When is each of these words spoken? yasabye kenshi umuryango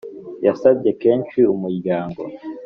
yasabye 0.45 0.89
kenshi 1.01 1.39
umuryango 1.53 2.21